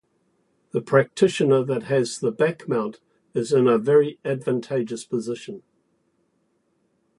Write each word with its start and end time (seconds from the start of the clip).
The 0.71 0.81
practitioner 0.81 1.63
that 1.65 1.83
has 1.83 2.17
the 2.17 2.31
back 2.31 2.67
mount 2.67 2.99
is 3.35 3.53
in 3.53 3.67
a 3.67 3.77
very 3.77 4.17
advantageous 4.25 5.05
position. 5.05 5.61